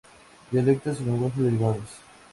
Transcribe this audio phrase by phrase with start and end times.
[0.51, 1.87] Dialectos y lenguajes derivados.